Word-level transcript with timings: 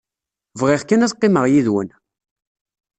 Bɣiɣ 0.59 0.81
kan 0.83 1.03
ad 1.05 1.13
qqimeɣ 1.15 1.45
yid-wen. 1.47 1.89